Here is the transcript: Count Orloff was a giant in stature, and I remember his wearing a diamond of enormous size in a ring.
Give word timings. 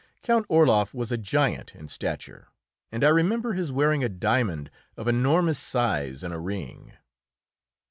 Count 0.23 0.47
Orloff 0.49 0.95
was 0.95 1.11
a 1.11 1.17
giant 1.19 1.75
in 1.75 1.87
stature, 1.87 2.47
and 2.91 3.03
I 3.03 3.09
remember 3.09 3.53
his 3.53 3.71
wearing 3.71 4.03
a 4.03 4.09
diamond 4.09 4.71
of 4.97 5.07
enormous 5.07 5.59
size 5.59 6.23
in 6.23 6.31
a 6.31 6.39
ring. 6.39 6.93